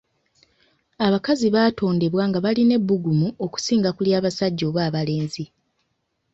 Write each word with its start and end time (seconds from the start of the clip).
Abakazi 1.05 1.47
baatondebwa 1.55 2.23
nga 2.29 2.39
balina 2.45 2.73
ebbugumu 2.79 3.27
okusinga 3.45 3.89
ku 3.95 4.01
ly'abasajja 4.05 4.63
oba 4.69 4.81
abalenzi. 4.89 5.45